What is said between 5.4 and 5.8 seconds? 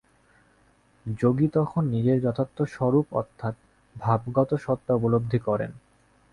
করেন।